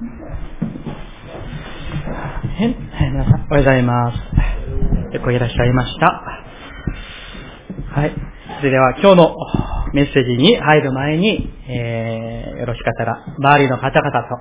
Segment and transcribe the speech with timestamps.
[0.00, 0.06] 皆
[3.24, 4.14] さん、おはようございます。
[5.12, 6.22] よくいらっしゃいました。
[8.00, 8.12] はい。
[8.60, 9.34] それでは今日の
[9.94, 14.36] メッセージに入る前に、えー、よろしかったら、周りの方々と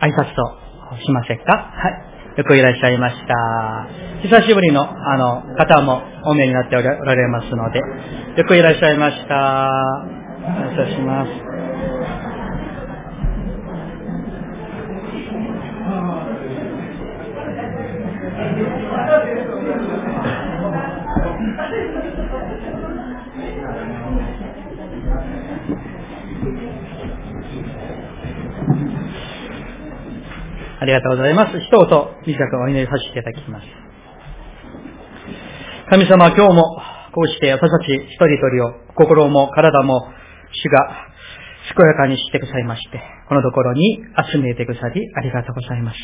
[0.00, 0.56] 挨拶と
[1.04, 1.44] しませんか？
[1.52, 2.38] はい。
[2.38, 3.34] よくいらっしゃいました。
[4.22, 9.68] 久しぶりの、あの、方もお見えになっておられますので、よくいらっしゃいました。
[10.40, 11.55] 感謝します。
[30.78, 31.58] ありがとうございます。
[31.58, 31.88] 一言、
[32.26, 33.66] 短くお祈りさせていただきます。
[35.88, 36.62] 神様、今日も、
[37.12, 40.12] こうして私たち一人一人を、心も体も、
[40.52, 41.06] 主が、
[41.74, 45.96] 健やかにしてくださいまして、このところに集めてくださり、ありがとうございます。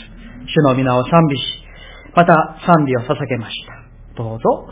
[0.47, 1.43] 主の皆を賛美し、
[2.15, 4.23] また賛美を捧げました。
[4.23, 4.69] どうぞ、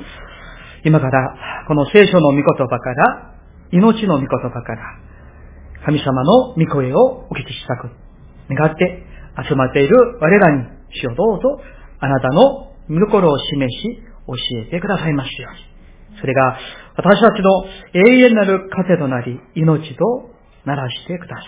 [0.84, 3.34] 今から、この聖書の御言葉から、
[3.70, 4.82] 命の御言葉から、
[5.84, 7.90] 神様の御声をお聞きしたく、
[8.48, 9.09] 願って、
[9.48, 11.60] 集まっている我らに、主をどうぞ、
[12.00, 14.34] あなたの見心を示し、教
[14.66, 15.54] えてくださいますよう
[16.14, 16.18] に。
[16.20, 16.58] それが、
[16.96, 17.64] 私たちの
[17.94, 20.30] 永遠なる糧となり、命と
[20.64, 21.46] ならしてください。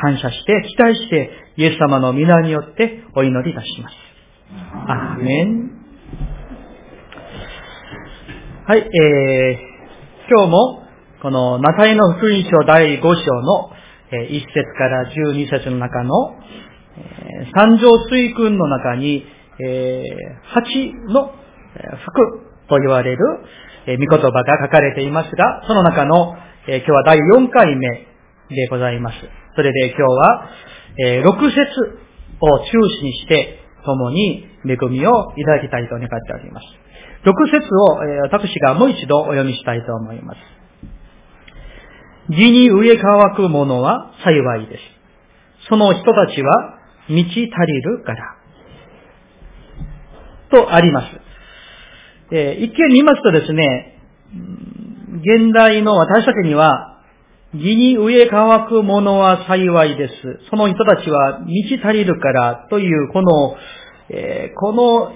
[0.00, 3.94] 感謝して、期待して、イエス様の皆によってお祈りいたします。
[4.86, 5.70] アーメン。
[8.66, 9.74] はい、えー、
[10.30, 10.82] 今日も、
[11.22, 13.10] この、マタイの福音書第5章
[13.42, 13.70] の、
[14.10, 16.10] え1節から12節の中の、
[17.54, 19.24] 三条水訓の中に、
[19.58, 21.32] えー、の
[22.04, 23.18] 服と言われる、
[23.86, 27.88] え、見言葉が書かれていますが、その中の、え、今日は第4回目
[28.48, 29.16] でございます。
[29.56, 30.48] それで今日は、
[30.98, 31.60] え、6節
[32.40, 32.66] を中
[33.00, 36.66] 心にして、共に恵みをいただきたいと願っております。
[37.24, 40.38] 6節を、え、私がもう一度お読みしたいと思います。
[42.30, 44.82] 義に植え乾くものは幸いです。
[45.68, 46.78] その人たちは
[47.08, 48.36] 満ち足りるから。
[50.50, 51.06] とあります。
[52.32, 53.98] えー、一見見ますとですね、
[55.16, 56.90] 現代の私たちには、
[57.54, 60.14] 義に植え乾くものは幸いです。
[60.50, 63.56] その人たちは満ち足りるからという、この、
[64.10, 65.12] えー、この、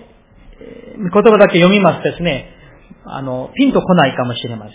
[1.00, 2.50] 言葉だけ読みますとですね、
[3.04, 4.74] あの、ピンとこないかもしれません。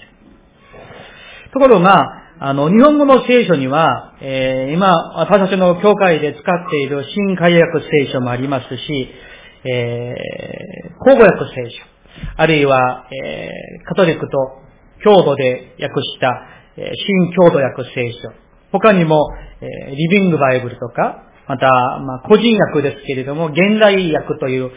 [1.53, 9.09] ところが、あの、日本語の聖書には、えー、今、私たちの教会で使っている新海訳聖書もありますし、
[9.66, 11.77] えー、口語訳聖書、
[12.35, 14.38] あるいは、えー、カトリックと
[15.05, 18.31] 郷土で訳した、え、新郷土訳聖書、
[18.71, 19.29] 他にも、
[19.61, 21.67] えー、リビングバイブルとか、また、
[22.00, 24.71] まあ、個人訳ですけれども、現代訳という、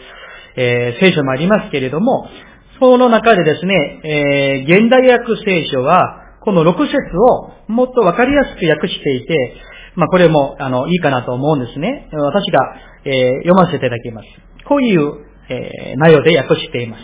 [0.57, 2.27] えー、聖書もありますけれども、
[2.79, 9.53] その中でですね、えー、現代訳聖書は、この6節をもっとわかりやすく訳していて、
[9.95, 12.07] まあこれも、あの、いいかなと思うんですね。
[12.09, 14.27] 私が、えー、読ませていただきます。
[14.65, 17.01] こういう、えー、内容で訳しています。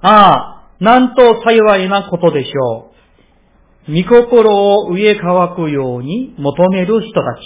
[0.00, 2.92] ああ、なんと幸いなことでしょ
[3.86, 3.92] う。
[3.92, 7.40] 御心を植え乾くように求める人たち。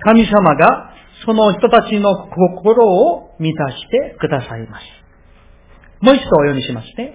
[0.00, 0.90] 神様が
[1.24, 4.84] その人たちの心を満たしてくださいます。
[6.02, 7.14] もう一度お読みしますね。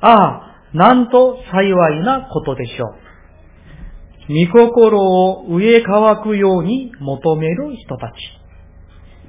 [0.00, 3.08] ああ、なんと幸いなことでしょう。
[4.28, 8.14] 御心を植え乾くように求める人たち。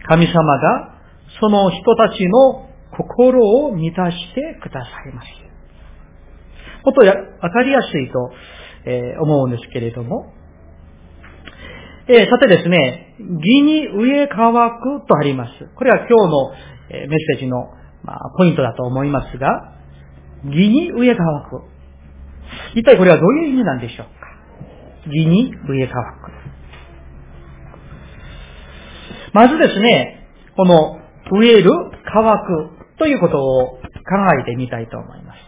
[0.07, 0.95] 神様が
[1.39, 5.27] その人たちの心を満たしてくださいます。
[6.85, 8.31] もっとわかりやすいと、
[8.85, 10.33] えー、思うんですけれども、
[12.07, 15.51] えー、さてですね、義に植え乾くとあります。
[15.75, 16.51] これは今日の、
[16.91, 17.57] えメッセージの、
[18.03, 19.78] まあ、ポイントだと思いますが、
[20.45, 21.66] 義に植え乾く。
[22.75, 24.27] 一体これはどういう意味なんでしょうか？
[25.07, 26.31] 義に植え乾く。
[29.33, 31.00] まずですね、この
[31.31, 31.71] 植える、
[32.12, 33.81] 乾くということを考
[34.41, 35.39] えてみたいと思います。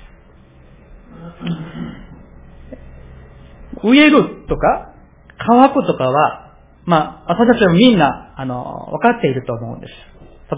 [3.83, 4.93] 植えるとか、
[5.37, 9.93] 乾くとかは、まあ、私たちはみんな、あの、分かっていると思うんです。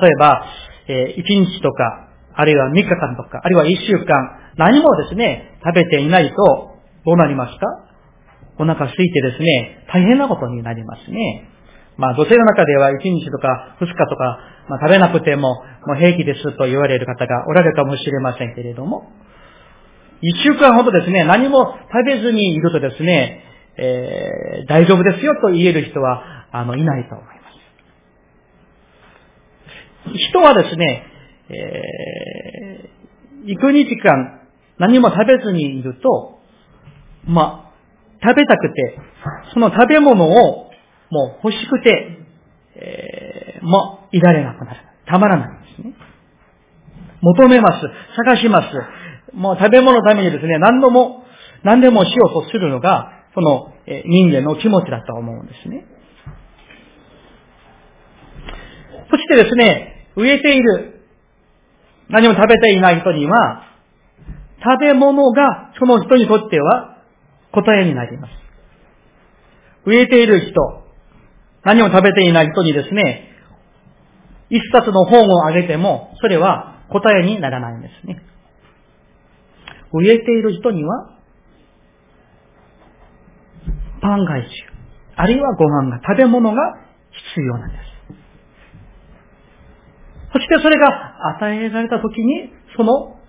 [0.02, 0.46] 例えば、
[0.88, 6.36] えー、1日とか、あるいは3日間とか、あるいは1週間、何もですね、食べていないと、
[7.06, 7.66] どうなりますか
[8.58, 11.50] お腹空いてですね、大変なことになりますね。
[11.98, 14.40] まあ、女性の中では1日とか2日とか、
[14.70, 19.12] まあ、食べなくても、もう平気ですと言われる方がおられるかもしれませんけれども、
[20.22, 23.44] 1週間ほどですね、何も食べずにいるとですね、
[23.78, 27.32] えー、大丈夫ですよと言える人はあの、いないと思いま
[30.14, 30.18] す。
[30.30, 31.04] 人はですね、
[31.50, 34.42] えー、幾日間
[34.80, 36.40] 何も食べずにいると、
[37.26, 37.72] ま
[38.22, 38.98] あ、食べたくて、
[39.54, 40.72] その食べ物を
[41.10, 42.18] もう欲しくて、
[42.76, 44.80] えー、もういられなくなる。
[45.06, 45.94] たまらないんですね。
[47.22, 47.88] 求めます。
[48.16, 48.68] 探します。
[49.34, 51.24] もう食べ物のためにですね、何度も、
[51.64, 55.86] 何でもしようとするのが、その、え人間の気持ちだと思うんですね。
[59.10, 60.93] そしてですね、植えている、
[62.10, 63.64] 何も食べていない人には、
[64.64, 66.98] 食べ物がその人にとっては
[67.52, 68.32] 答えになります。
[69.86, 70.84] 植えている人、
[71.64, 73.30] 何も食べていない人にですね、
[74.50, 78.22] 一冊の本をあげても、それは答えにならないんですね。
[79.94, 81.10] 植えている人には、
[84.02, 84.50] パン返し、
[85.16, 86.62] あるいはご飯が、食べ物が
[87.36, 87.93] 必要なんです。
[90.34, 93.20] そしてそれが与えられた時に、その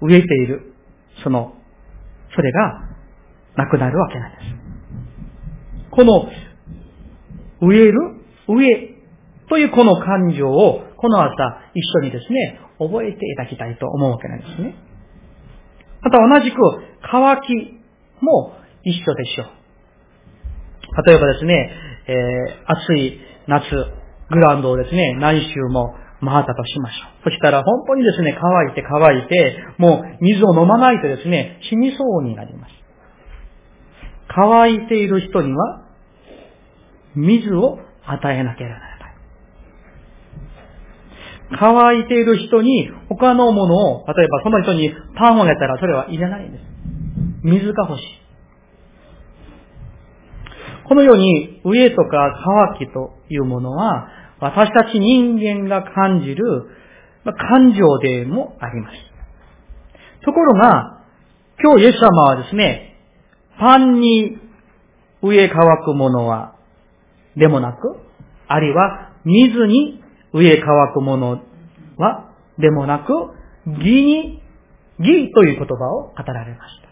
[0.00, 0.74] 植えている、
[1.22, 1.54] その、
[2.34, 2.88] それが
[3.56, 4.42] なくなるわけなんです。
[5.92, 6.28] この、
[7.60, 7.92] 植える、
[8.48, 8.98] 植え
[9.48, 14.74] というこの感情を、この朝一緒にですね、覚えていただきたいと思うわけなんですね。
[16.02, 16.56] また同じく、
[17.10, 17.80] 乾き
[18.20, 21.06] も一緒でしょう。
[21.06, 21.70] 例えばですね、
[22.08, 23.70] えー、暑い夏、
[24.30, 27.24] グラウンドをですね、何周も回ったとしましょう。
[27.24, 32.72] そしたら本当にですね、乾いて乾いて、もう水を飲まないとですね、死にそうになります。
[34.28, 35.84] 乾いている人には、
[37.14, 39.14] 水を与えなければならない。
[41.58, 46.64] 乾いている人に他のものを、例えばその人にパンをあげたらそれはいらないんです。
[47.42, 48.04] 水が欲しい。
[50.88, 52.42] このように、上とか
[52.78, 54.08] 乾きというものは、
[54.40, 56.44] 私たち人間が感じる
[57.24, 58.96] 感情でもあります。
[60.24, 61.02] ところが、
[61.60, 62.96] 今日イエス様はですね、
[63.58, 64.38] パンに
[65.22, 66.54] 上乾くものは、
[67.36, 67.96] でもなく、
[68.46, 70.02] あるいは水に
[70.32, 71.42] 上乾くもの
[71.96, 73.12] は、でもなく、
[73.66, 74.42] 義に、
[74.98, 76.88] 義という言葉を語られました。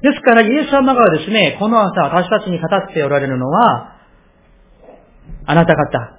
[0.00, 3.97] ですから、イエス様がですね、この朝私たちに語っておられるのは、
[5.46, 6.18] あなた方、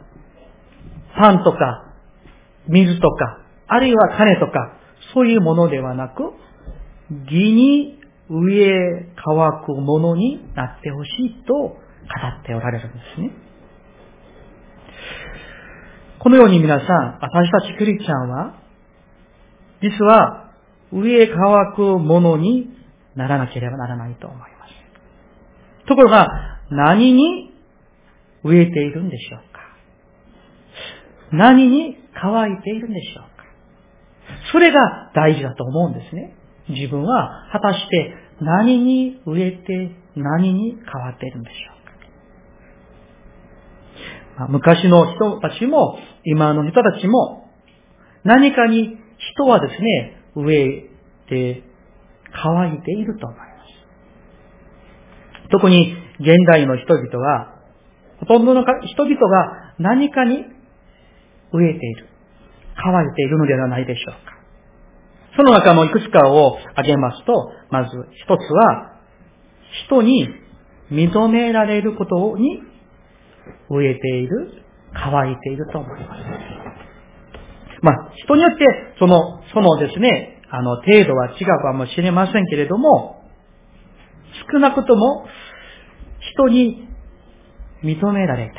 [1.16, 1.94] パンとか、
[2.68, 4.74] 水とか、あるいは金とか、
[5.14, 6.34] そういうものではなく、
[7.26, 11.76] 義に上へ乾くものになってほしいと語
[12.42, 13.32] っておられるんですね。
[16.20, 18.56] このように皆さん、私たちクリスチャンは、
[19.82, 20.52] 実は
[20.92, 22.70] 上へ乾くものに
[23.16, 25.88] ならなければならないと思います。
[25.88, 26.28] ところが、
[26.70, 27.49] 何に
[28.44, 29.60] 植えているんでしょうか？
[31.32, 33.30] 何に乾いているんでしょうか？
[34.52, 36.36] それが大事だと思うんですね。
[36.70, 41.58] 自分は果たして何に植えて何に変わっているんでしょ
[44.36, 47.50] うか、まあ、昔の人たちも今の人たちも
[48.24, 48.98] 何かに
[49.34, 50.90] 人はですね、植え
[51.28, 51.64] て
[52.32, 53.50] 乾いていると思います。
[55.52, 57.59] 特に現代の人々は
[58.20, 60.46] ほとんどの人々が何かに
[61.54, 62.08] 植えている。
[62.82, 64.40] 乾いているのではないでしょうか。
[65.36, 67.90] その中のいくつかを挙げますと、まず
[68.24, 69.00] 一つは、
[69.86, 70.28] 人に
[70.92, 72.62] 認められることに
[73.70, 76.22] 植えている、乾いていると思います。
[77.82, 78.66] まあ、人によって、
[79.00, 83.24] その、そのですね、あの、程度は違うかもしれませんけれども、
[84.52, 85.28] 少なくとも、
[86.34, 86.89] 人に
[87.84, 88.52] 認められ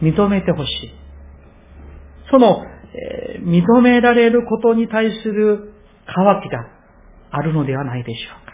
[0.00, 0.12] たい。
[0.12, 0.94] 認めてほしい。
[2.30, 2.64] その、
[2.94, 5.72] えー、認められることに対する
[6.06, 6.66] 渇きが
[7.30, 8.52] あるのではないでしょうか。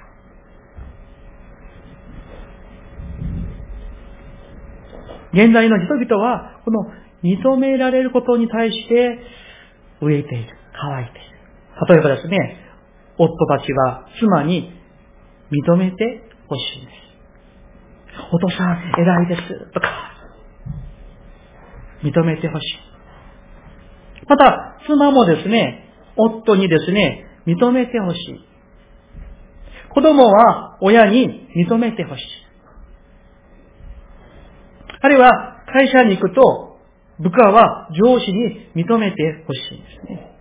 [5.32, 6.86] 現在の人々は、この
[7.22, 9.18] 認められることに対して
[10.00, 11.28] 植えている、乾いている。
[11.88, 12.56] 例えばですね、
[13.18, 14.72] 夫たちは妻に
[15.50, 17.07] 認めてほしいんです。
[18.30, 19.88] お父さん偉いです、とか、
[22.02, 22.78] 認めてほしい。
[24.28, 28.44] また、妻もですね、夫にですね、認めてほしい。
[29.90, 32.22] 子供は親に認めてほしい。
[35.00, 36.78] あるいは、会社に行くと、
[37.20, 40.34] 部下は上司に認めてほしいんですね。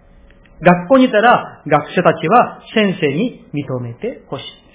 [0.62, 4.67] 学校にいたら、学者たちは先生に認めてほしい。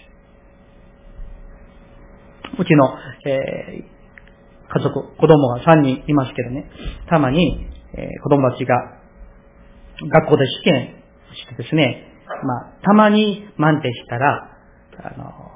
[2.58, 2.94] うちの、
[3.26, 3.84] え
[4.74, 6.70] 家族、子供が3人いますけどね、
[7.08, 8.74] たまに、えー、子供たちが
[10.00, 10.94] 学校で試験
[11.34, 12.08] してですね、
[12.42, 14.48] まあ、たまに満点したら、
[14.98, 15.52] あの、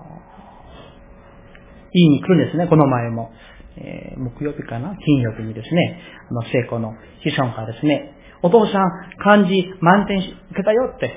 [1.93, 3.33] 言いに来るんですね、この前も。
[3.79, 4.97] えー、木曜日かな？
[4.97, 6.01] 金曜日にですね、
[6.31, 11.13] あの、聖子の子孫からですね、お父さん、漢字満点受けたよって、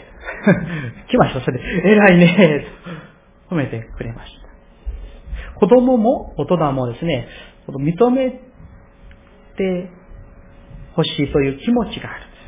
[1.09, 1.41] 来ました。
[1.41, 2.65] それ、偉いね、
[3.49, 3.55] と。
[3.55, 4.48] 褒めてくれました。
[5.59, 7.27] 子供も大人もですね、
[7.67, 9.89] 認めて
[10.95, 12.39] ほしいという気持ちがあるんです。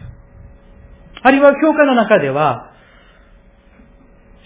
[1.24, 2.72] あるいは教会の中では、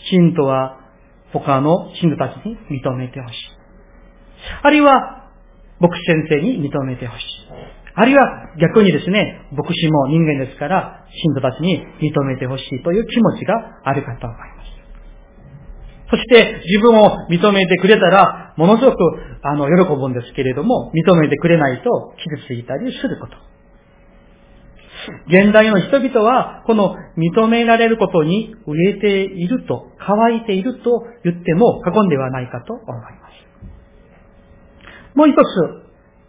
[0.10, 0.80] 信徒は
[1.32, 3.36] 他の信徒たちに認めてほしい。
[4.62, 5.32] あるいは、
[5.80, 7.26] 牧師先生に認めてほしい。
[7.98, 8.28] あるいは
[8.60, 13.54] 逆にですね、牧師も人間ですから、信徒たちに認めてほしいという気持ちが
[13.84, 14.85] あるかと思います。
[16.10, 18.98] そして自分を認めてくれたら、ものすごく、
[19.42, 23.36] あの、喜ぶんですけれども、認めてくれないと傷ついたりすること。
[25.28, 33.36] 現代の人々は、この認められることに植えていると、乾いていると言っても過言ではないかと思います。
[35.16, 35.86] もう一つ、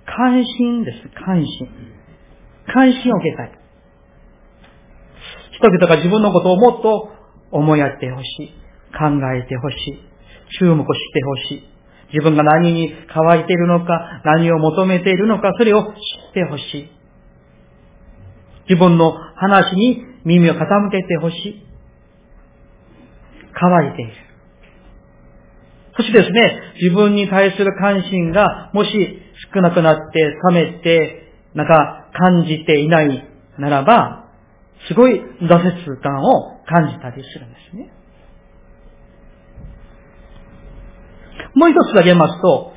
[0.07, 0.99] 関心です。
[1.25, 1.69] 関心。
[2.73, 3.53] 関心を受けたい。
[5.53, 7.11] 人々が自分のことをもっと
[7.51, 8.66] 思いやってほしい。
[8.99, 9.99] 考えてほしい。
[10.59, 11.77] 注目してほしい。
[12.13, 15.93] 自分が何に乾いているのか、何を求めているのか、それを知っ
[16.35, 16.91] てほしい。
[18.69, 21.67] 自分の話に耳を傾けてほしい。
[23.53, 24.13] 乾いている。
[25.97, 28.91] そしてですね、自分に対する関心がもし
[29.55, 33.25] 少なくなって冷めて、なんか感じていない
[33.59, 34.27] ならば、
[34.89, 37.91] すごい挫折感を感じたりするんですね。
[41.55, 42.73] もう一つ挙げますと、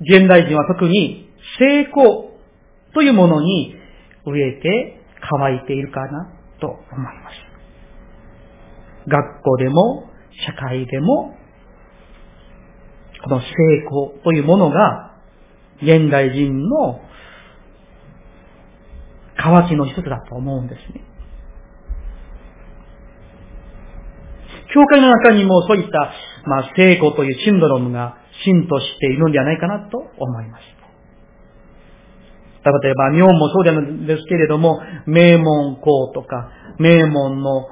[0.00, 2.32] 現代人は特に成功
[2.94, 3.74] というものに
[4.26, 7.52] 植えて乾いているかなと思います。
[9.08, 10.10] 学校でも、
[10.46, 11.36] 社会でも、
[13.24, 13.46] この成
[13.86, 15.16] 功というものが、
[15.82, 17.00] 現代人の
[19.36, 21.11] 渇きの一つだと思うんですね。
[24.74, 26.12] 教会の中にもそういった、
[26.46, 30.62] まあ、成功というシンドロームが浸透しているのではないかなと思います。
[32.64, 36.48] 例えば、日本もそうなんですけれども、名門校とか、
[36.78, 37.66] 名門の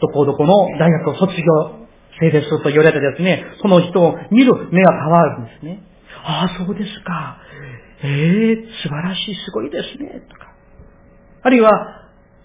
[0.00, 1.86] どこどこの大学を卒業
[2.20, 5.82] 生ですと言われてですね、その人を見る目が変わるんですね。
[6.24, 7.38] ああ、そうですか。
[8.02, 10.22] ええー、素晴らしい、すごいですね。
[10.28, 10.54] とか。
[11.42, 12.03] あるいは、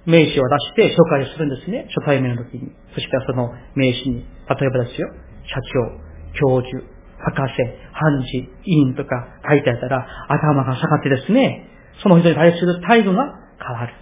[0.09, 1.85] 名刺を出して紹介するんですね。
[1.93, 2.73] 初対面の時に。
[2.93, 5.07] そしてその名刺に、例えばですよ、
[5.45, 6.83] 社長、教授、
[7.19, 7.55] 博士、
[7.93, 11.69] 判事、委員とか書いてあったら、頭が下がってですね、
[12.01, 13.23] その人に対する態度が
[13.59, 13.93] 変わる。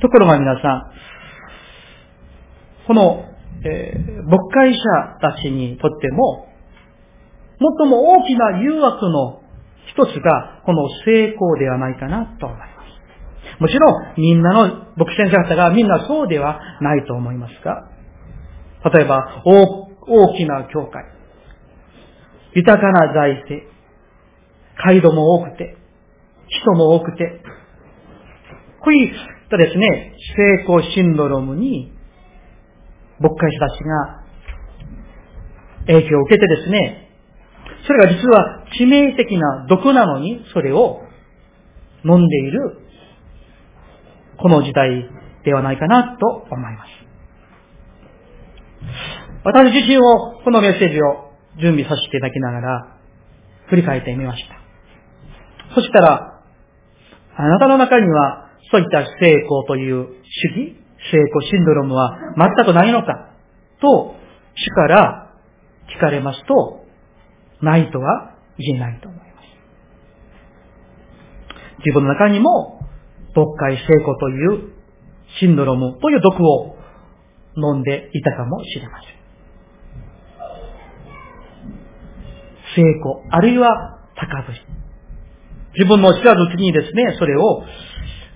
[0.00, 0.92] ところが皆さん、
[2.88, 3.24] この、
[3.64, 6.48] えー、牧会者たちにとっても、
[7.78, 9.39] 最も大きな誘惑の
[9.86, 12.70] 一つが、この成功ではないかなと思います。
[13.60, 17.88] もちろん、みんなの牧師先生方がみんなそうではないと思いますが、
[18.92, 21.04] 例えば、大きな教会、
[22.54, 23.70] 豊かな財政、
[24.82, 25.76] 街道も多くて、
[26.48, 27.42] 人も多くて、
[28.82, 29.14] こういっ
[29.50, 31.92] たですね、成功シンドロムに、
[33.18, 34.24] 牧会者たちが
[35.86, 36.99] 影響を受けてですね、
[37.86, 41.00] それが実は致命的な毒なのに、それを
[42.04, 42.78] 飲んでいる、
[44.38, 45.08] この時代
[45.44, 47.00] ではないかなと思います。
[49.44, 52.96] 私自身を、このメッセージを準備させていただきながら、
[53.68, 55.74] 振り返ってみました。
[55.74, 56.42] そしたら、
[57.36, 60.76] あなたの中には、そういった成功という主義、
[61.10, 63.30] 成功シンドロームは全くないのか、
[63.80, 64.14] と、
[64.54, 65.32] 主から
[65.96, 66.79] 聞かれますと、
[67.62, 69.30] ないとは言えないと思います。
[71.78, 72.80] 自分の中にも、
[73.34, 74.72] 牧会成功という
[75.38, 76.76] シンドロムという毒を
[77.56, 79.20] 飲んでいたかもしれません。
[82.74, 84.60] 成功、あるいは高ぶり。
[85.74, 87.62] 自分の知らずうちにですね、それを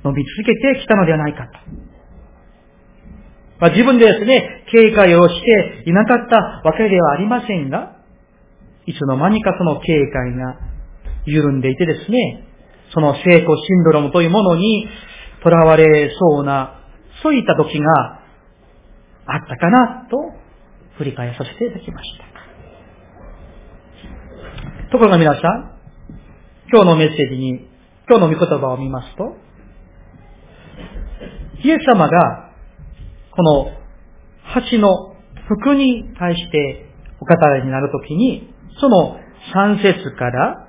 [0.04, 1.59] 伸び続けてきたのではないかと。
[3.61, 6.37] まあ、自分でですね、警戒をしていなかった
[6.69, 7.93] わけではありませんが、
[8.86, 10.58] いつの間にかその警戒が
[11.24, 12.48] 緩んでいてですね、
[12.92, 14.86] その成功シンドロムというものに
[15.42, 16.80] 囚われそうな、
[17.22, 18.20] そういった時が
[19.26, 20.16] あったかなと
[20.98, 22.24] 振り返させていただきました。
[24.92, 25.42] ところが皆さん、
[26.70, 27.68] 今日のメッセージに、
[28.08, 29.36] 今日の御言葉を見ますと、
[31.64, 32.50] イエス様が、
[33.30, 33.72] この
[34.70, 35.16] 橋の
[35.48, 36.86] 服に対して
[37.20, 39.19] お語りになるときに、その
[39.54, 40.69] 3節から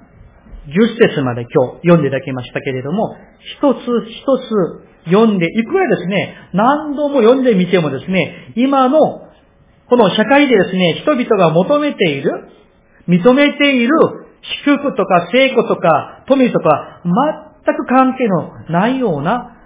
[0.68, 3.16] 10節まで今日読んでいただきましたけれども、
[3.60, 9.26] 一つ一つ読んで、いくらですね、何度も読んでみてもですね、今の
[9.88, 12.50] この社会でですね、人々が求めている、
[13.08, 13.92] 認めている
[14.66, 17.02] 祝福とか成功とか富とか
[17.66, 19.58] 全く関係のないような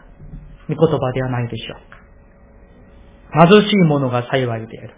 [0.67, 3.47] 御言葉ではないでしょうか。
[3.47, 4.93] 貧しい者が幸いである。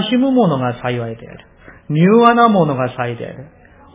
[0.00, 1.46] 悲しむ者が幸いである。
[1.94, 3.46] 柔和な者が幸いである。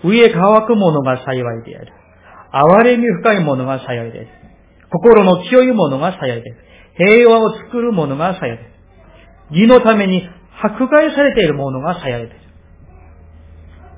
[0.03, 1.93] 上乾く者が幸いである。
[2.51, 4.27] 哀れみ深い者が幸いである。
[4.91, 6.57] 心の強い者が幸いである。
[6.97, 8.71] 平和を作る者が幸いである。
[9.51, 10.27] 義のために
[10.61, 12.29] 迫害されている者が幸いである。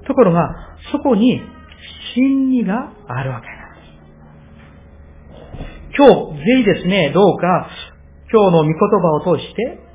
[0.07, 0.55] ところが、
[0.91, 1.41] そこに
[2.15, 3.81] 真理があるわけなんで
[5.91, 5.97] す。
[5.97, 7.69] 今日、ぜひですね、どうか、
[8.31, 8.73] 今日の御言
[9.23, 9.88] 葉を通して、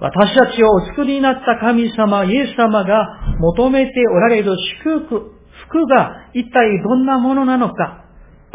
[0.00, 5.32] 私たちをお作りになった神様、イエス様が求めておられる祝福、
[5.68, 8.04] 福が一体どんなものなのか、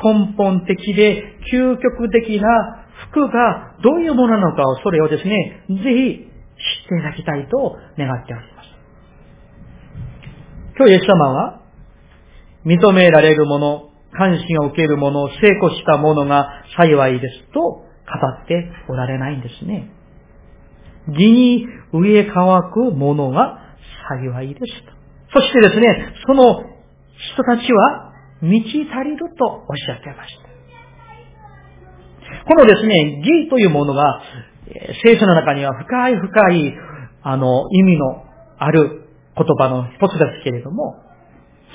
[0.03, 8.69] 根本的で究極的な服がどういうものなのかを、それをですね、ぜひ知っていただきたいと願っております。
[10.77, 11.62] 今日イエス様は、
[12.65, 17.84] 認められるもの、関心を受けるもの、成功したものが幸いですと語
[18.43, 19.91] っておられないんですね。
[21.11, 23.59] 義に植え乾くものが
[24.09, 24.91] 幸いですと。
[25.33, 26.63] そしてですね、その
[27.33, 30.49] 人たちは満ち足りるとおっしゃってました。
[32.45, 34.21] このですね、義というものが、
[35.03, 36.77] 聖書の中には深い深い、
[37.21, 38.23] あの、意味の
[38.57, 39.03] ある
[39.35, 40.95] 言葉の一つですけれども、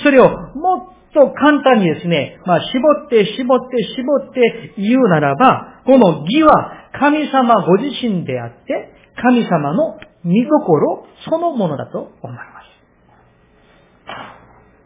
[0.03, 12.43] それをもっと簡単にですね、まあ、絞って絞って絞って言うならば、この義は神様ご自身であって、神様の見心そのものだと思いま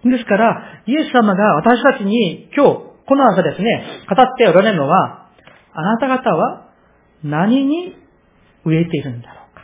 [0.03, 0.09] す。
[0.09, 5.29] ですから、イエス様が私たちに今日、この朝ですね、語っておられるのは、
[5.73, 6.69] あなた方は
[7.23, 7.97] 何に
[8.65, 9.63] 植えているんだろうか。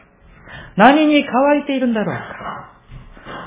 [0.77, 2.73] 何に乾いているんだろうか。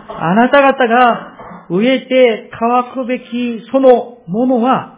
[0.10, 4.96] あなた方が植えて乾くべきそのものは、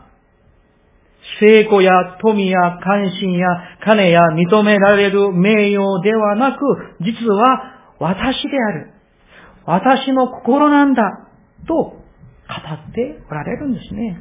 [1.39, 3.47] 成功や富や関心や
[3.83, 6.59] 金や認められる名誉ではなく、
[7.01, 8.93] 実は私である。
[9.65, 11.01] 私の心なんだ。
[11.67, 14.19] と語っておられるんですね。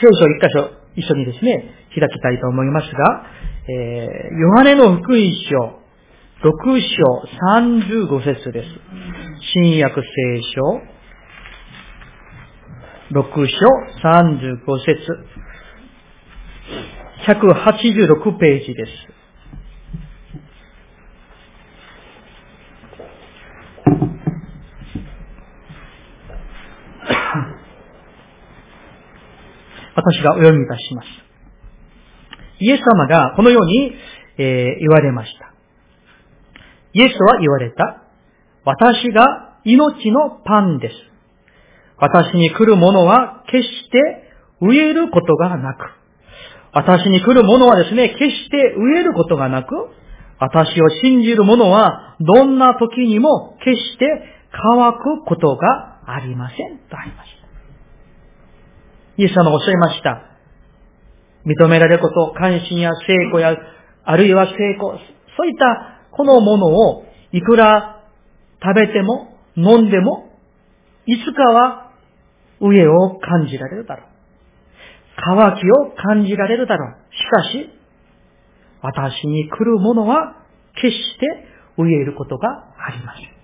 [0.00, 3.24] 聖書一箇所一緒にですね、開きたいと思いますが、
[3.68, 5.80] えー、ヨハネの福音書、
[6.42, 7.22] 6章
[7.58, 8.68] 35節です。
[9.54, 10.99] 新約聖書、
[13.12, 13.32] 6章
[14.04, 14.96] 35節
[17.26, 18.92] 186ページです。
[29.96, 31.08] 私がお読みいたします。
[32.60, 33.92] イエス様がこのように、
[34.38, 35.52] えー、言われました。
[36.92, 38.04] イエスは言われた。
[38.64, 41.09] 私が命のパンです。
[42.00, 43.98] 私に来る者は決して
[44.60, 45.78] 植えることがなく、
[46.72, 49.74] 私に来る者はですね、決して植えることがなく、
[50.38, 54.06] 私を信じる者はどんな時にも決して
[54.50, 56.78] 乾くことがありません。
[56.88, 57.40] とありました。
[59.18, 60.22] イエス様おっしゃいました。
[61.44, 63.56] 認められること、関心や成功や、
[64.04, 64.92] あるいは成功、
[65.36, 68.02] そういったこのものをいくら
[68.62, 70.30] 食べても飲んでも、
[71.06, 71.89] いつかは
[72.60, 74.06] 上を感じられるだろう。
[75.16, 77.14] 乾きを感じられるだろう。
[77.14, 77.70] しかし、
[78.82, 80.36] 私に来るものは
[80.80, 81.26] 決して
[81.76, 83.40] 植えることがありません。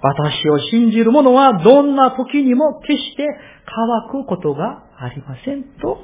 [0.00, 3.26] 私を信じる者はどんな時にも決して
[4.12, 5.98] 乾くことがありませんと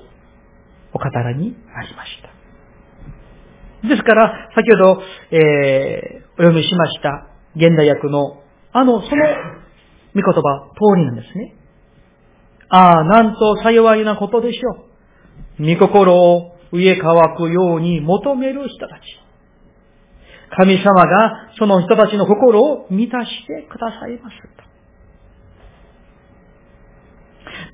[0.92, 3.88] お語らにありました。
[3.88, 8.42] ですから、先ほど、えー、お読みしました現代訳の
[8.73, 9.25] あの、その
[10.14, 11.55] 御言葉通りなんですね。
[12.68, 14.87] ああ、なんと幸いなことでしょ
[15.61, 15.62] う。
[15.62, 19.00] 御心を植え乾くように求める人たち。
[20.57, 24.35] 神様がその人たちの心を満たしてくださいます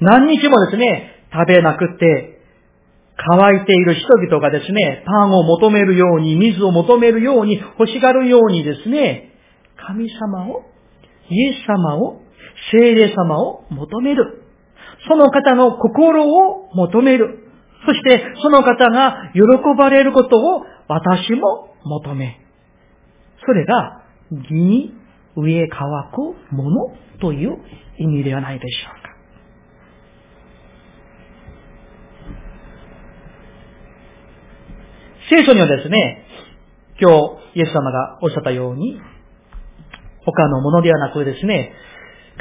[0.00, 2.40] 何日もですね、食べなくて、
[3.16, 9.34] 乾いている人々がですね、パンを求めるように、水を求めるように、欲しがるようにですね、
[9.76, 10.64] 神様を
[11.28, 12.22] イエス様を、
[12.72, 14.39] 聖霊様を求める。
[15.08, 17.48] その方の心を求める。
[17.86, 19.40] そしてその方が喜
[19.76, 22.40] ばれることを私も求め。
[23.46, 24.94] それが義に
[25.36, 27.58] 植え乾くものという
[27.98, 29.10] 意味ではないでしょうか。
[35.30, 36.24] 聖書にはですね、
[37.00, 39.00] 今日イエス様がおっしゃったように、
[40.24, 41.72] 他のものではなくですね、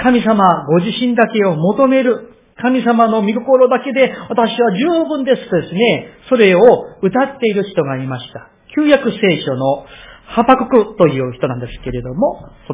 [0.01, 6.59] 神様ご自身だけを求める、神様の御心だけで私は十分ですとですね、それを
[7.01, 8.49] 歌っている人がいました。
[8.75, 9.85] 旧約聖書の
[10.27, 12.73] ハパククという人なんですけれども、そ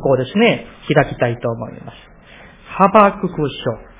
[0.00, 1.96] こをですね、開きたいと思います。
[2.78, 3.94] ハパクク書、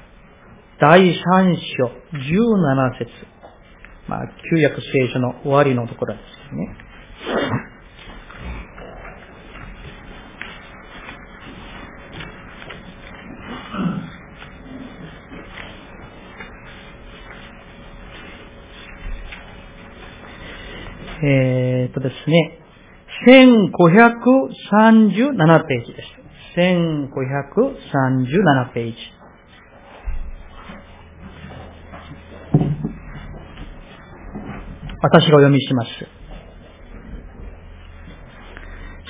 [0.80, 3.34] 第3章、17節
[4.08, 6.20] まあ、旧約聖書の終わりのところで
[6.50, 6.76] すね。
[21.26, 22.58] えー、っとですね、
[23.26, 26.08] 1537ページです。
[26.58, 28.98] 1537ページ。
[35.00, 35.88] 私がお読みします。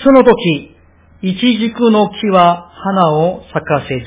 [0.04, 0.76] その時、
[1.22, 4.04] イチジクの木は花を咲かせず、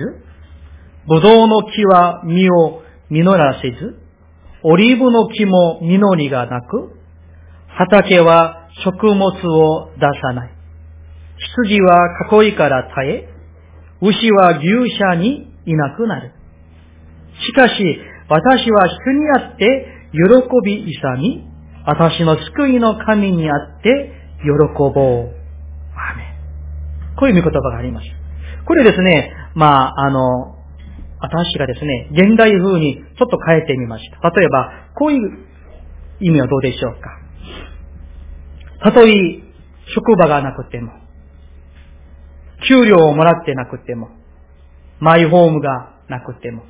[1.09, 3.99] ブドウの木は実を実らせず、
[4.63, 6.96] オリーブの木も実りがなく、
[7.77, 10.51] 畑は食物を出さない。
[11.37, 12.09] 羊は
[12.43, 13.29] 囲いから耐え、
[14.01, 16.33] 牛は牛舎にいなくなる。
[17.45, 17.75] しかし、
[18.29, 20.19] 私は主にあって喜
[20.65, 21.47] び勇み、
[21.85, 24.11] 私の救いの神にあって
[24.41, 25.37] 喜ぼう。
[25.95, 26.35] アメ
[27.15, 28.07] こういう見言葉があります。
[28.65, 30.55] これですね、まあ、あの、
[31.19, 34.29] 私がですね、現代風にちょっと変えてみました。
[34.31, 35.45] 例えば、こういう
[36.21, 37.26] 意味はどうでしょうか？
[38.83, 39.43] たとえ
[39.93, 40.91] 職場がなくても、
[42.67, 44.09] 給料をもらってなくても、
[44.99, 46.63] マイホームがなくても、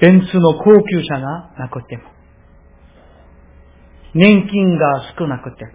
[0.00, 2.02] ベンツの高級車がなくても、
[4.14, 5.70] 年金が少なくても、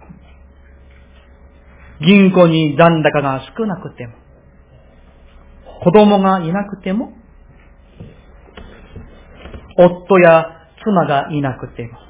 [2.00, 4.14] 銀行に残高が少なくても、
[5.82, 7.12] 子供がいなくても、
[9.76, 10.46] 夫や
[10.84, 12.07] 妻がいなくても、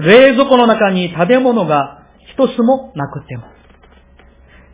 [0.00, 2.02] 冷蔵庫の中に食べ物が
[2.32, 3.44] 一つもなくても、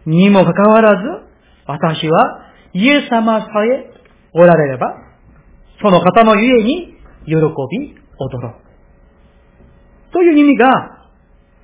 [0.07, 1.31] にもかかわらず、
[1.67, 3.91] 私はイエス様さえ
[4.33, 4.95] おられれば、
[5.83, 6.95] その方のゆえに
[7.27, 7.35] 喜
[7.71, 8.55] び、踊ろう。
[10.13, 11.09] という意味が、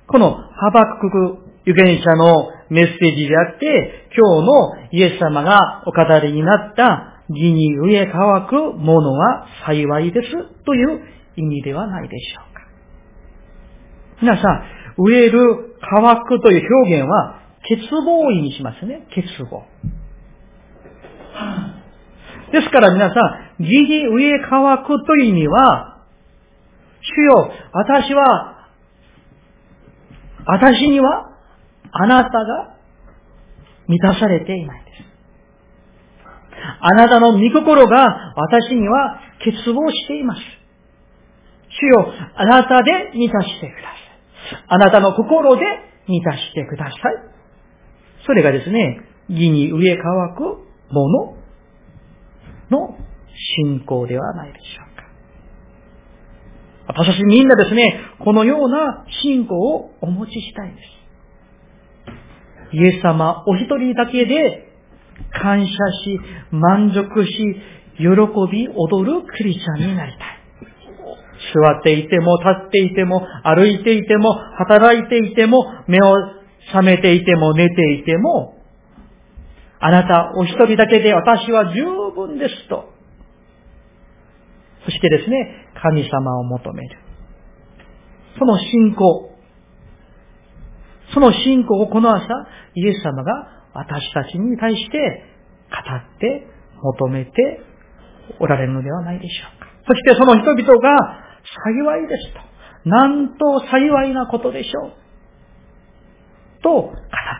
[0.07, 10.29] このハバクク預言者のメッセージであって、今日のイエス様がお語りになった義に植え乾くものは幸いです
[10.65, 11.01] という
[11.35, 12.46] 意味ではないでしょう。
[14.21, 14.63] 皆さん、
[14.97, 19.07] 植える乾くという表現は、欠乏を意味しますね。
[19.13, 19.63] 欠乏。
[22.51, 23.15] ですから皆さ
[23.59, 25.97] ん、義に植え乾くという意味は、
[27.01, 28.69] 主よ、私は、
[30.45, 31.31] 私には、
[31.91, 32.75] あなたが
[33.87, 34.97] 満たされていないです。
[36.79, 40.41] あなたの御心が私には欠乏しています。
[41.69, 44.06] 主よ、あなたで満たしてください。
[44.67, 45.61] あなたの心で
[46.07, 46.93] 満たしてください。
[48.25, 50.41] それがですね、義に植え乾く
[50.91, 51.37] もの
[52.69, 52.97] の
[53.57, 55.03] 信仰ではないでしょうか。
[56.87, 60.97] 私たちみんなですね、このような信仰をお持ちしたいです。
[62.73, 64.73] イエス様お一人だけで
[65.31, 66.19] 感謝し、
[66.51, 67.55] 満足し、
[67.97, 68.05] 喜
[68.51, 70.36] び、踊るクリスチャンになりたい。
[71.53, 76.15] 座っていても、立っていても、歩いていても、働いていても、目を
[76.71, 78.57] 覚めていても、寝ていても、
[79.79, 81.83] あなたお一人だけで私は十
[82.15, 82.89] 分ですと。
[84.85, 86.97] そしてですね、神様を求める。
[88.39, 89.31] その信仰。
[91.13, 92.25] その信仰をこの朝、
[92.73, 95.23] イエス様が私たちに対して
[95.69, 96.47] 語って
[96.81, 97.31] 求めて
[98.39, 99.67] おられるのではないでしょうか。
[99.87, 102.39] そしてその人々が幸いですと。
[102.89, 104.91] なんと幸いなことでしょう。
[106.61, 106.93] と語っ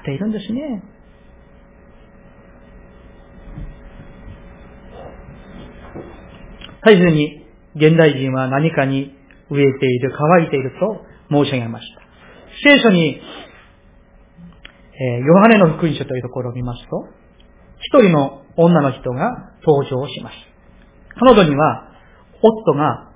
[0.05, 0.83] ているんですね。
[6.83, 9.13] 最初に現代人は何かに
[9.49, 12.01] 植えている、乾いていると申し上げました。
[12.63, 13.21] 聖書に、
[14.99, 17.07] え、ヨハネの福音書というところを見ますと、
[17.79, 20.35] 一人の女の人が登場します。
[21.19, 21.91] 彼女には、
[22.41, 23.06] 夫が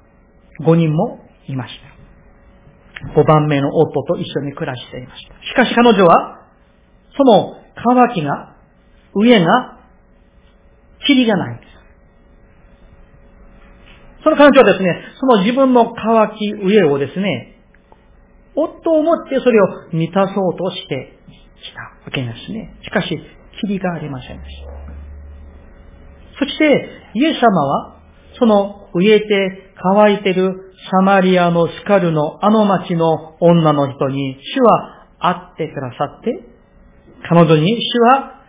[0.62, 3.20] 5人もいました。
[3.20, 5.34] 5番目の夫と一緒に暮らしていました。
[5.44, 6.48] しかし彼女は、
[7.18, 8.56] その乾きが、
[9.14, 9.80] 上が、
[11.06, 11.72] 霧がないんです。
[14.24, 17.58] その彼女はですね、その自分の乾き上をですね、
[18.56, 21.18] 夫を持ってそれを満たそうとして
[21.64, 22.78] きたわけですね。
[22.84, 23.20] しかし、
[23.62, 24.72] 霧がありませんでした。
[26.40, 27.98] そして、イエス様は、
[28.38, 36.44] その植えて乾いてるサマリアのスカルのあの町の女の人に、主は会ってくださって、
[37.30, 38.42] 彼女に主は、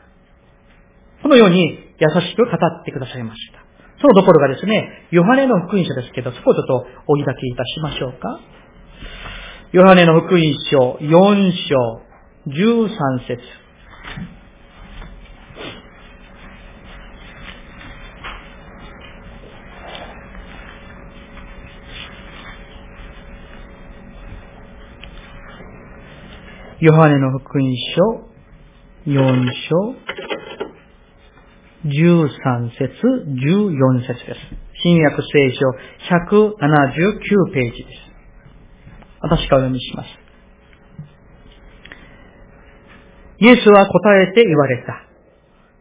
[1.23, 3.62] このように優しく語ってくださいました。
[4.01, 8.40] そのところがですね、ヨハネの福音書ですけど、そこをちょっとお抱きいたしましょうか。
[9.73, 12.03] ヨハネの福音書4章
[12.49, 12.88] 13
[13.29, 13.62] 節
[26.85, 28.27] ヨハネの福音書
[29.07, 29.95] 4章
[31.85, 32.90] 13節
[33.29, 34.40] 14節です。
[34.83, 35.61] 新約聖書
[36.12, 37.88] 179ページです。
[39.21, 40.09] 私がお読みします。
[43.38, 45.07] イエスは答えて言われた。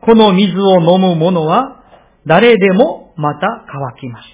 [0.06, 1.84] この水を飲む者は
[2.28, 4.28] 誰でもまた乾きます。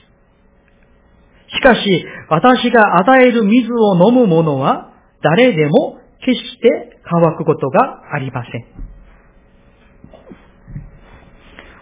[1.56, 4.92] しかし、私が与える水を飲む者は
[5.24, 8.88] 誰でも決して乾くことがありません。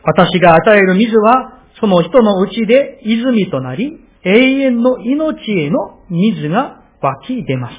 [0.03, 7.75] 私が与える水は、その人のうちで泉となり、永遠の命への水が湧き出ます。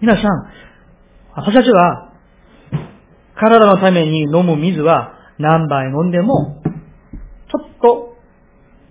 [0.00, 0.24] 皆さん、
[1.34, 2.12] 私たちは、
[3.34, 8.16] 体のために飲む水は何杯飲んでも、ちょっと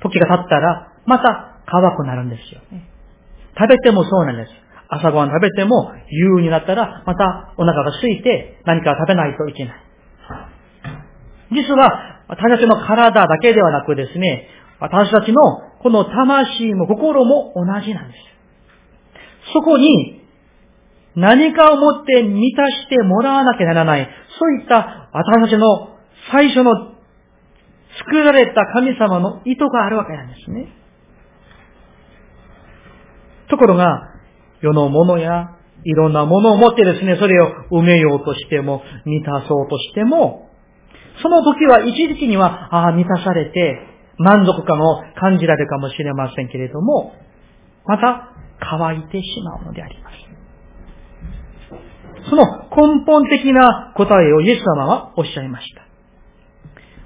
[0.01, 2.92] 時が経ったら、また乾くなるんですよね。
[3.57, 4.51] 食べてもそうなんです。
[4.89, 9.75] 朝ごはん食べても、夕になったら、またお腹が空いて何か食べないといけない。
[11.51, 14.47] 実は、私たちの体だけではなくですね、
[14.79, 15.41] 私たちの
[15.81, 18.19] この魂も心も同じなんです。
[19.53, 20.21] そこに
[21.15, 25.97] 何かをもって満たしてもらわなきゃならない、そういった私たちの
[26.31, 26.93] 最初の
[27.97, 30.82] 作られた神様の意図があるわけなんですね。
[33.49, 34.09] ところが、
[34.61, 40.49] 世のものやいろんなものを持ってですね、それを埋めようとしても、満たそうとしても、
[41.21, 47.13] その時は一時期には、ああ、満たされて、満足感を感じられるかもしれませんけれども、
[47.85, 48.29] また
[48.59, 50.15] 乾いてしまうのであります。
[52.29, 55.83] その根本的な答えをイエス様はおっしゃいました。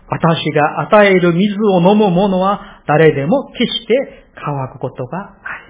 [0.09, 5.66] 私が与える水を飲む者は誰でも決して乾くことがありません。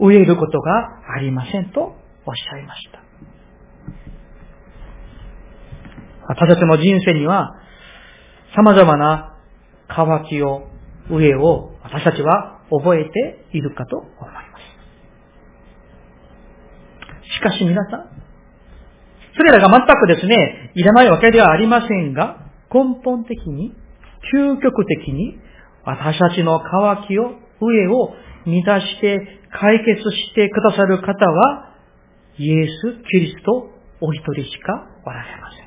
[0.00, 1.80] 飢えることがありませんと
[2.26, 3.04] おっしゃいました。
[6.26, 7.54] 私たちの人生には
[8.56, 9.36] 様々な
[9.88, 10.68] 渇きを、
[11.10, 14.40] 上を私たちは覚えているかと思いま
[17.22, 17.34] す。
[17.36, 18.08] しかし皆さん、
[19.36, 22.38] それらが全くですね、いらないわけではありませんが、
[22.72, 23.74] 根本的に、
[24.34, 25.38] 究極的に、
[25.84, 28.14] 私たちの渇きを、上を
[28.46, 31.70] 満たして解決してくださる方は、
[32.38, 32.70] イエス・
[33.10, 35.64] キリストお一人しかおられません。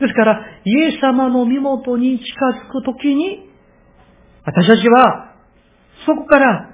[0.00, 3.50] ですから、イエス様の身元に近づくときに、
[4.44, 5.34] 私たちは、
[6.06, 6.72] そこから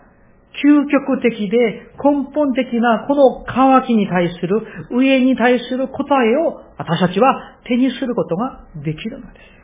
[0.63, 1.57] 究極的で
[2.03, 9.59] 根本的なこの渇きに対する、上に対する答えを私たちは手にすることができるのです。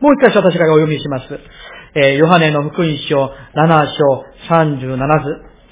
[0.00, 1.26] もう一回私がお読みします。
[1.94, 3.16] え、ヨハネの福音書
[3.54, 4.98] 7章37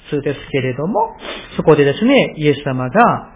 [0.09, 1.15] 図ですけれども、
[1.55, 3.33] そこでですね、イエス様が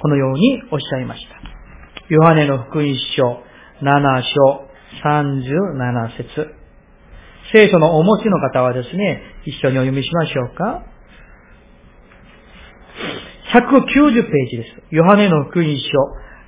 [0.00, 1.36] このようにおっしゃいました。
[2.08, 3.42] ヨハネの福音書
[3.82, 4.72] 7章
[5.04, 6.62] 37節
[7.52, 10.84] 聖書のお持ちの方はですね、一緒にお読みしましょうか。
[13.52, 14.82] 190ページです。
[14.90, 15.82] ヨハネの福音書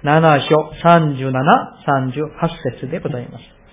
[0.05, 1.33] 7章37、
[2.15, 3.64] 38節でございます。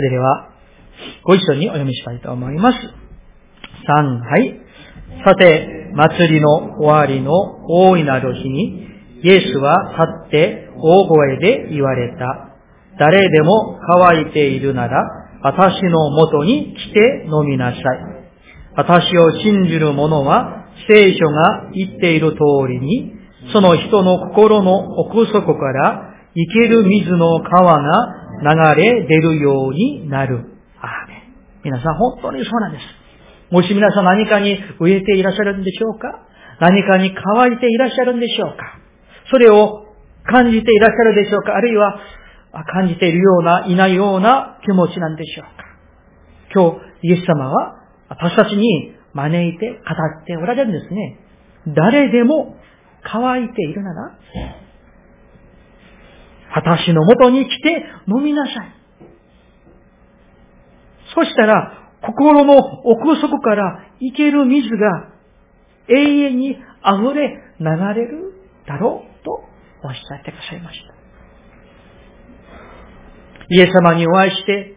[0.00, 0.48] それでは、
[1.24, 2.78] ご一緒にお読みしたいと思います。
[3.86, 4.58] 3、はい。
[5.26, 7.30] さて、祭りの終わりの
[7.68, 8.88] 大いなる日に、
[9.22, 9.92] イエスは
[10.24, 12.56] 立って大声で言われた。
[12.98, 15.02] 誰でも乾いているなら、
[15.42, 17.82] 私のもとに来て飲みなさい。
[18.76, 22.38] 私を信じる者は聖書が言っている通
[22.70, 23.12] りに、
[23.52, 30.44] その人の心の奥底から生ける水の川が流れ出るようになる。
[30.80, 31.22] アーメン。
[31.64, 32.84] 皆さん本当にそうなんです。
[33.52, 36.26] もし皆さん何かに植えていらっしゃるんでしょうか？
[36.60, 38.78] 何かに乾いていらっしゃるんでしょうか？
[39.30, 39.86] それを
[40.24, 41.56] 感じていらっしゃるでしょうか？
[41.56, 42.00] あるいは
[42.72, 45.64] 感じているような、いないような気持ちなんでしょうか？
[46.54, 47.76] 今日、イエス様は
[48.08, 49.74] 私たちに招いて語
[50.22, 51.18] っておられるんですね。
[51.68, 52.56] 誰でも
[53.02, 54.18] 乾いているなら、
[56.54, 58.74] 私のもとに来て飲みなさい。
[61.14, 65.10] そしたら、心の奥底から生ける水が
[65.88, 68.32] 永遠に溢れ流れる
[68.66, 69.44] だろうと
[69.84, 70.94] おっしゃってくださいました。
[73.50, 74.74] イエス様にお会いして、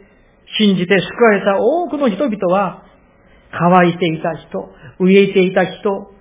[0.58, 2.84] 信じて救われた多くの人々は、
[3.52, 6.13] 乾いていた人、飢えていた人、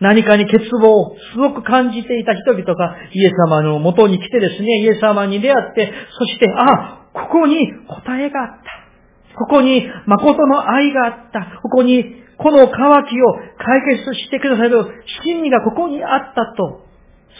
[0.00, 9.36] 何かに欠乏をすごく感じていた人々がイエス様の元に来てですね、イエス様に出会って、そして、あ、ここに答えがあった。
[9.36, 11.60] ここに誠の愛があった。
[11.62, 12.04] ここに
[12.38, 14.84] この渇きを解決してくださる
[15.24, 16.86] 真理がここにあったと、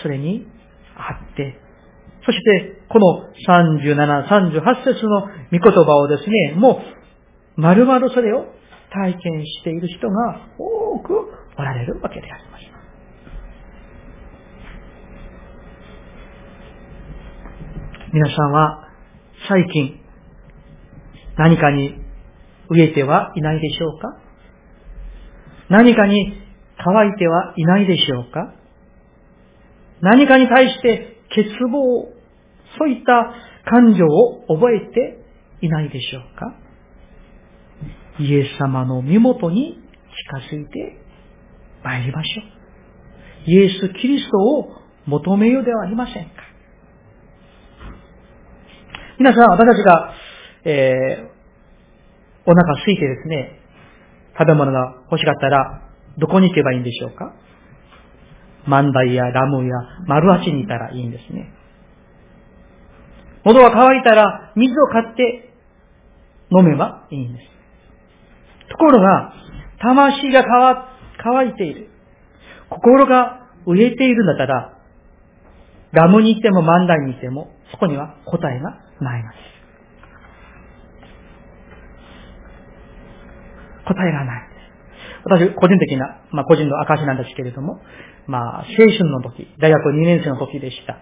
[0.02, 0.46] それに
[0.96, 1.60] あって、
[2.26, 6.82] そして、この37、38節の御言葉をですね、も
[7.56, 8.46] う、丸々それを
[8.90, 12.64] 体験している人が多くおられるわけであります。
[18.12, 18.88] 皆さんは
[19.48, 20.00] 最近
[21.36, 21.94] 何かに
[22.70, 24.18] 飢えてはいないでしょうか？
[25.68, 26.40] 何かに
[26.78, 28.54] 乾いてはいないでしょうか？
[30.00, 32.06] 何かに対して欠乏、
[32.78, 33.34] そういった
[33.70, 35.18] 感情を覚えて
[35.60, 36.54] いないでしょうか？
[38.20, 39.78] イエス様の身元に
[40.40, 40.96] 近づいて
[41.88, 42.42] 参りましょ
[43.46, 43.50] う。
[43.50, 46.30] イエス・キリストを求めようではありませんか
[49.18, 50.14] 皆さん、私たちが、
[50.64, 53.58] えー、お腹空いてですね、
[54.38, 55.82] 食べ物が欲しかったら、
[56.18, 57.34] どこに行けばいいんでしょうか
[58.66, 59.74] 万代やラムや
[60.06, 61.54] 丸八にいたらいいんですね。
[63.46, 65.54] 喉が渇いたら水を買って
[66.50, 68.68] 飲めばいいんです。
[68.68, 69.32] ところが、
[69.80, 70.44] 魂が
[71.22, 71.90] 乾いている。
[72.70, 74.78] 心が飢えているんだったら、
[75.92, 79.58] ラムに行っても万代に行っても、そこには答えがないのです。
[83.86, 84.48] 答えがない。
[85.24, 87.80] 私、個人的な、まあ、個人の証なんですけれども、
[88.26, 90.98] まあ、青春の時、大学2年生の時でした。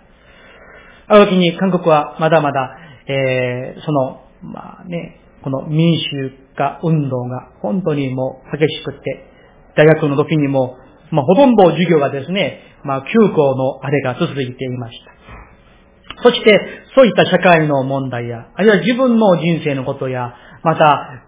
[1.08, 2.76] ある時に韓国はまだまだ、
[3.08, 9.35] えー、その、まあね、この民主化運動が本当にもう激しくて、
[9.76, 10.76] 大学の時にも、
[11.10, 16.22] まあ、ほとんど授業がですね、まあ、休校のあれが続いていました。
[16.22, 16.60] そして、
[16.94, 21.22] そういった社会の問題や、あるいは自分の人生のことや、また、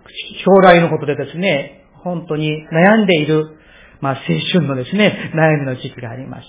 [0.45, 3.57] 将来のことでですね、本当に悩んでいる、
[4.01, 4.19] まあ、青
[4.53, 6.49] 春のですね、悩みの時期がありまし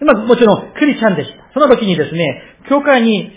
[0.00, 0.04] た。
[0.04, 1.50] まあ、もちろん、クリスチャンでした。
[1.54, 3.30] その時にですね、教会に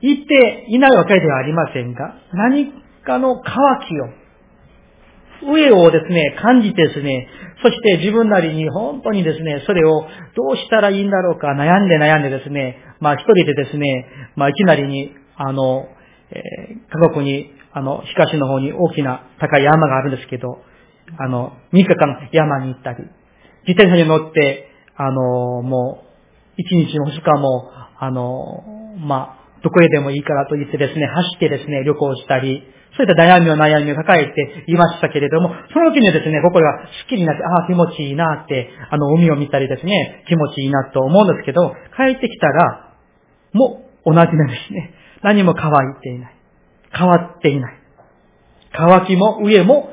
[0.00, 2.72] 行っていないわけではありませんが、何
[3.04, 3.54] かの渇
[3.88, 4.25] きを、
[5.42, 7.28] 上をですね、感じてですね、
[7.62, 10.02] そして自分なりに本当にですね、それを
[10.34, 15.88] どうしたらいいんだろうか悩んで悩んでですね、まあ一人でですね、まあいきなりに、あの、
[16.30, 20.58] えー、家国に、あの、東の方に大きな高い山があるんですけど、
[21.18, 23.04] あの、3日間山に行ったり、
[23.66, 28.64] 自転車に乗って、あの、もう、1日も2日も、あの、
[28.98, 32.62] まあ、どこへでもいいからと言ってですね、走ってですね、旅行したり、
[32.96, 42.94] そういった悩みを悩みを抱えていましたけれども、その時にですね、心がスッキリになって、ああ、気持ちいいなって、あの、海を見たりですね、気持ちいいなと思うんですけど、帰ってきたら、
[43.52, 44.94] もう同じなんですね。
[45.22, 46.36] 何も乾いていない。
[46.92, 47.74] 変わっていない。
[48.72, 49.90] 乾きも上も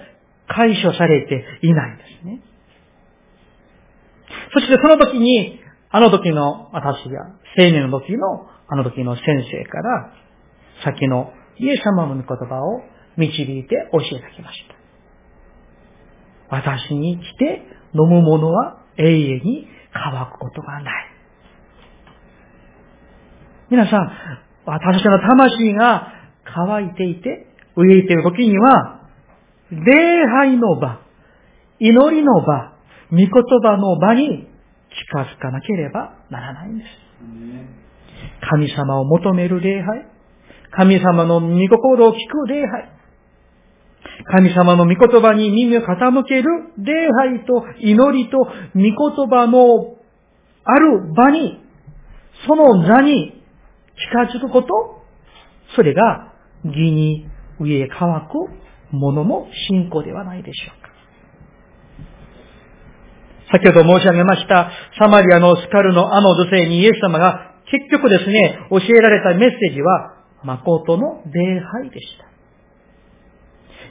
[0.47, 2.41] 解消されていないんですね。
[4.53, 5.59] そしてその時に、
[5.89, 7.25] あの時の私が、
[7.57, 10.13] 青年の時のあの時の先生から、
[10.83, 12.81] 先のイエス様の御言葉を
[13.17, 14.75] 導いて教えてきました。
[16.55, 21.13] 私に来て飲むものは永遠に乾くことがない。
[23.69, 24.11] 皆さん、
[24.65, 26.13] 私の魂が
[26.45, 29.01] 乾いていて、飢えている時には、
[29.71, 31.01] 礼拝の場、
[31.79, 32.73] 祈りの場、
[33.09, 33.27] 御言
[33.63, 34.47] 葉の場に
[35.11, 36.87] 近づかなければならないんです。
[38.49, 40.05] 神様を求める礼拝、
[40.71, 42.92] 神様の御心を聞く礼拝、
[44.31, 46.43] 神様の御言葉に耳を傾ける
[46.77, 48.93] 礼拝と祈りと御言
[49.29, 49.95] 葉の
[50.63, 51.59] ある場に、
[52.47, 53.41] その座に
[53.95, 54.67] 近づくこと、
[55.75, 56.33] それが
[56.63, 57.27] 義に
[57.59, 60.89] 上へ乾くものの信仰ではないでしょうか。
[63.51, 72.32] 先ほど申し上げました、サマリアのスカルのあの女性にイエス様が結局ですね、教えられたメッセージは、誠の礼拝でした。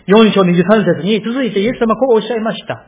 [0.07, 2.87] 4章23節に続いてイエス様こうおっしゃいました。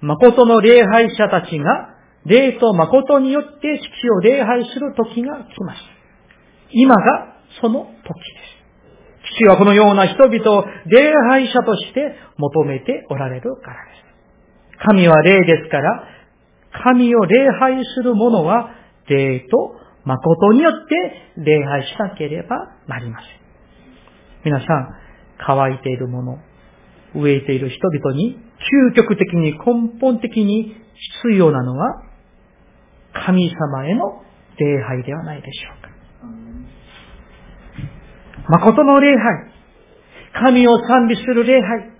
[0.00, 5.80] 誠の礼拝者たちが、礼と誠によって父を礼拝する時が来ます。
[6.70, 8.60] 今がその時です。
[9.38, 14.86] 父はこのような人々を礼拝者として求めておられるからです。
[14.86, 16.04] 神は霊ですから、
[16.84, 18.70] 神を礼拝する者は
[19.08, 19.74] 霊と
[20.04, 23.30] 誠によって礼拝しなければなりません。
[24.44, 24.99] 皆さん、
[25.46, 26.38] 乾いているもの、
[27.14, 28.38] 植えている人々に
[28.92, 30.76] 究極的に根本的に
[31.22, 32.02] 必要なのは
[33.12, 34.22] 神様への
[34.58, 35.90] 礼拝ではないでしょうか。
[38.48, 39.52] 誠の礼拝、
[40.34, 41.90] 神を賛美する礼拝、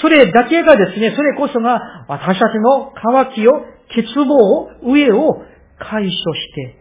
[0.00, 3.52] それだけがですね、それこそが私たちの渇きを、
[3.94, 5.42] 欠乏を、上を
[5.78, 6.80] 解消して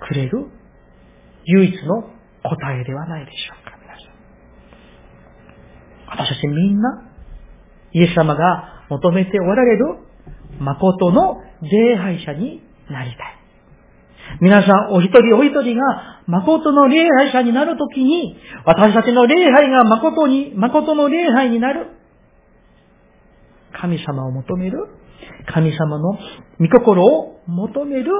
[0.00, 0.46] くれる
[1.44, 2.02] 唯一の
[2.42, 3.65] 答えではないでしょうか。
[6.16, 7.02] 私たちみんな、
[7.92, 9.84] イエス様が求めておられる
[10.58, 13.36] 誠の礼拝者になりたい。
[14.40, 21.88] 皆さん、お一人お一人が誠の礼拝者になるときに、私たちの礼拝が誠に、誠の礼拝になる。
[23.78, 24.88] 神様を求める。
[25.52, 26.18] 神様の
[26.58, 28.10] 御心を求める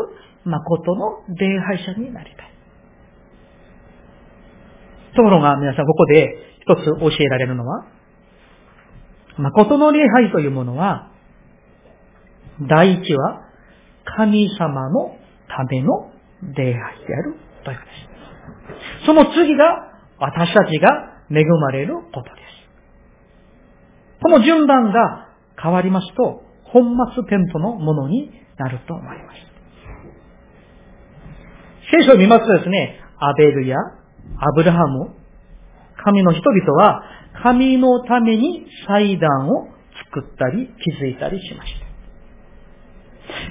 [0.44, 2.51] 誠の礼拝者になりたい。
[5.16, 7.86] ところが皆さん、ここで一つ教えられるのは、
[9.38, 11.12] 誠の礼拝というものは、
[12.68, 13.42] 第一は
[14.04, 16.10] 神様のための
[16.56, 17.84] 礼拝であるというこ
[18.66, 19.06] とです。
[19.06, 20.88] その次が私たちが
[21.30, 22.46] 恵まれることです。
[24.22, 25.28] この順番が
[25.62, 29.36] 変わりますと、本末転倒のものになると思います。
[31.92, 35.14] 聖書を見ますとですね、アベルやアブラハム、
[36.05, 37.03] 神の人々は
[37.42, 39.68] 神のために祭壇を
[40.12, 40.68] 作ったり
[40.99, 41.86] 築いたりしました。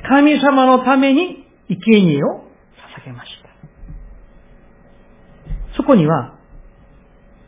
[0.10, 2.46] 神様のために生贄を
[2.98, 3.50] 捧げました。
[5.76, 6.36] そこには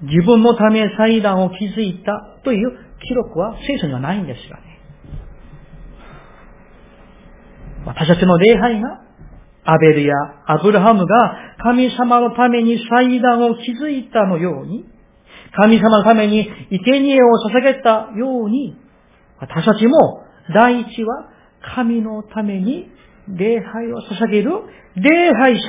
[0.02, 4.64] 自分のため祭壇を築いたという記録は聖書にはないんですがね。
[7.86, 9.07] 私たちの礼拝が
[9.70, 10.14] アベルや
[10.46, 14.86] アブラハムが神様のために祭壇を築いたのように、
[15.58, 16.50] 神様のために
[16.86, 18.78] 生贄を捧げたように、
[19.40, 21.30] 私たちも第一は
[21.76, 22.90] 神のために
[23.28, 24.52] 礼拝を捧げる
[24.96, 25.62] 礼拝者、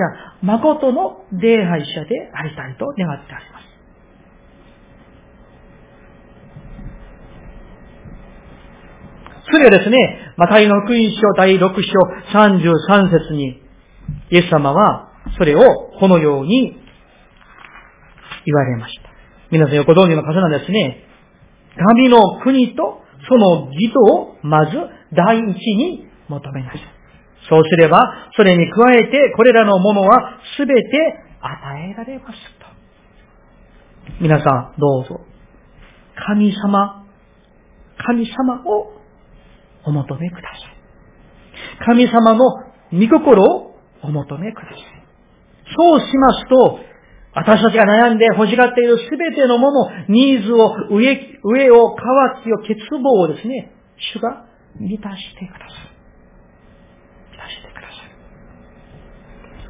[0.43, 3.69] 誠の礼拝者でありたいと願ってあります。
[9.51, 11.69] それはですね、マタイの福音書第6章
[12.33, 13.68] 33節に、
[14.31, 15.61] イエス様はそれを
[15.99, 16.77] このように
[18.47, 19.11] 言われました。
[19.51, 21.05] 皆さん横通りの方なんですね。
[21.77, 24.73] 神の国とその義とをまず
[25.15, 26.81] 第一に求めなさい。
[27.49, 28.03] そうすれば、
[28.37, 30.81] それに加えてこれらのものはすべて
[31.41, 32.67] 与えられますと。
[34.21, 35.21] 皆さん、どうぞ。
[36.27, 37.07] 神様、
[37.97, 38.93] 神様を
[39.85, 40.49] お求めくださ
[41.83, 41.87] い。
[41.87, 42.39] 神様の
[42.93, 43.68] 御心を
[44.03, 44.79] お求めください。
[45.77, 46.81] そうしますと、
[47.35, 52.05] 私たちが悩んで欲しがっているすべてのもの、ニーズを、上、上を、渇
[52.45, 53.73] きを、欠乏をですね、
[54.15, 54.47] 主が
[54.81, 55.69] 満たしてください。
[57.31, 57.87] 満たしてくださ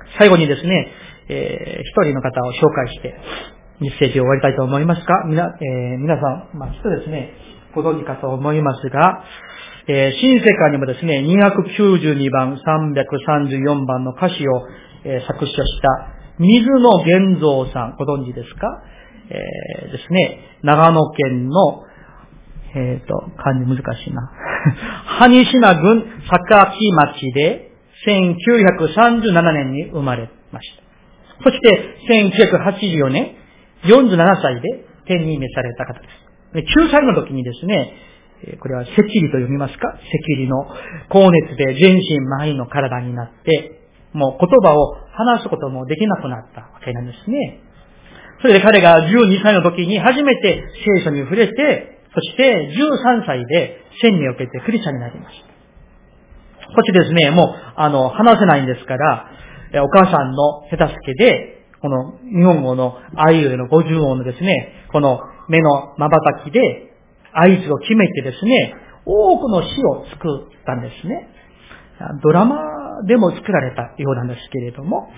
[0.06, 0.18] い。
[0.18, 0.92] 最後にですね、
[1.28, 3.14] えー、一人の方を紹介して、
[3.80, 7.32] メッセージを終わりたいと思いますか皆、えー、皆さん、まあ、きっとですね、
[7.74, 9.24] ご存知かと思いますが、
[9.90, 14.68] えー、新世界にもですね、292番、334番の歌詞を、
[15.04, 18.82] えー、作詞した水野玄三さん、ご存知ですか？
[19.30, 21.84] えー、ですね、長野県の、
[22.74, 24.30] えっ、ー、と、漢字難しいな。
[25.20, 27.70] 羽島郡坂木町で
[28.06, 30.82] 1937年に生まれました。
[31.44, 33.36] そして1984年、
[33.84, 36.08] 47歳で天に召された方で
[36.64, 36.80] す。
[36.80, 37.94] 9歳の時にですね、
[38.60, 39.88] これは赤痢と読みますか？
[39.88, 40.00] 赤
[40.36, 40.68] 痢の
[41.10, 43.82] 高熱で全身麻痺の体になって、
[44.12, 47.60] もう言葉を話すこともできなくなったわけなんですね。
[48.40, 50.62] それで彼が12歳の時に初めて
[50.96, 55.46] 聖書に触れて、そして13歳で洗礼を受けてクリスチャンになりました。
[56.74, 59.30] こっちですね、もう、あの、話せないんですから、
[59.82, 66.87] お母さんの手助けで、この日本語のあいうえの50音のですね、この目の瞬きで
[67.40, 68.74] 合図を決めてですね、
[69.04, 71.28] 多くの詩を作ったんですね。
[72.22, 72.56] ドラマ
[73.06, 75.08] でも作られたようなんですけれども、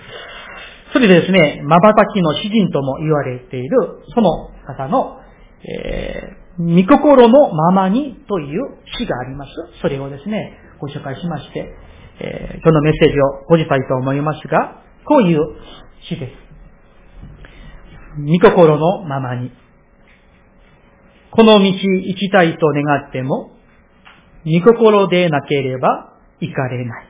[0.93, 5.19] それでですね、瞬きの詩人とも言われている、その方の、
[5.63, 8.59] えー、見心のままにという
[8.97, 9.51] 詩があります。
[9.81, 11.73] それをですね、ご紹介しまして、
[12.19, 15.39] えー、今日のメッセージをごじたいと思いますが、こういう
[16.09, 16.33] 詩です。
[18.17, 19.60] 見心のままに。
[21.31, 23.51] この道行きたいと願っても、
[24.43, 27.07] 見心でなければ行かれない。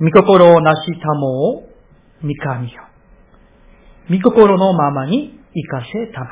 [0.00, 1.68] 見心をなしたもを
[2.22, 2.82] 見神よ。
[4.08, 6.30] 見心のままに行かせたまえ。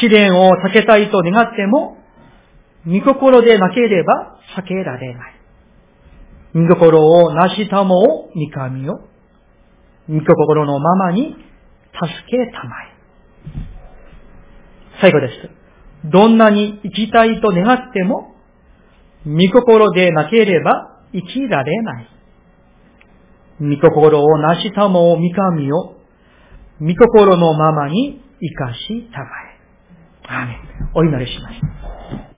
[0.00, 1.96] 試練を避けたいと願っても、
[2.84, 5.34] 見心でなければ避けられない。
[6.52, 9.00] 見心をなしたもを見神よ。
[10.08, 11.34] 見心のままに
[11.92, 12.93] 助けたまえ。
[15.00, 16.10] 最後です。
[16.10, 18.34] どんなに生きたいと願っても、
[19.24, 22.08] 見心でなければ生きられない。
[23.60, 25.94] 見心をなしたもを見神を、
[26.80, 29.54] 見心のままに生かしたまえ。
[30.26, 30.58] アーメン
[30.94, 32.24] お祈りします。